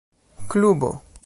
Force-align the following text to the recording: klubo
klubo 0.49 0.97